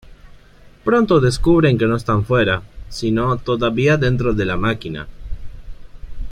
Pronto 0.83 1.19
descubren 1.19 1.77
que 1.77 1.85
no 1.85 1.95
están 1.95 2.25
fuera, 2.25 2.63
sino 2.89 3.37
todavía 3.37 3.97
dentro 3.97 4.33
de 4.33 4.45
la 4.45 4.57
máquina. 4.57 5.07